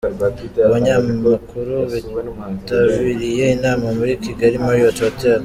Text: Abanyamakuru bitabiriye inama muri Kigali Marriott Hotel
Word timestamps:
Abanyamakuru 0.67 1.75
bitabiriye 1.91 3.45
inama 3.55 3.87
muri 3.97 4.13
Kigali 4.23 4.55
Marriott 4.63 4.99
Hotel 5.05 5.39